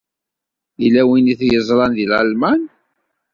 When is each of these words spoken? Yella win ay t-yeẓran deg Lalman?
Yella 0.81 1.01
win 1.07 1.29
ay 1.33 1.37
t-yeẓran 1.39 1.91
deg 1.95 2.07
Lalman? 2.09 2.61